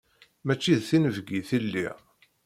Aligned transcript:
Mačči 0.45 0.73
d 0.79 0.81
tinebgit 0.87 1.49
i 1.57 1.59
lliɣ. 1.65 1.97